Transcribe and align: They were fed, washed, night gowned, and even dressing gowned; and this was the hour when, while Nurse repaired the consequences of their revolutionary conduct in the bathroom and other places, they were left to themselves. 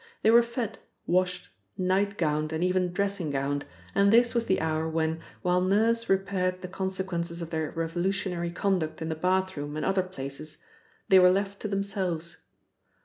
They 0.23 0.31
were 0.31 0.41
fed, 0.41 0.79
washed, 1.05 1.49
night 1.77 2.17
gowned, 2.17 2.51
and 2.51 2.63
even 2.63 2.91
dressing 2.91 3.29
gowned; 3.29 3.65
and 3.93 4.11
this 4.11 4.33
was 4.33 4.47
the 4.47 4.59
hour 4.59 4.89
when, 4.89 5.21
while 5.43 5.61
Nurse 5.61 6.09
repaired 6.09 6.63
the 6.63 6.67
consequences 6.67 7.39
of 7.39 7.51
their 7.51 7.69
revolutionary 7.69 8.49
conduct 8.49 9.03
in 9.03 9.09
the 9.09 9.15
bathroom 9.15 9.77
and 9.77 9.85
other 9.85 10.01
places, 10.01 10.57
they 11.09 11.19
were 11.19 11.29
left 11.29 11.59
to 11.59 11.67
themselves. 11.67 12.37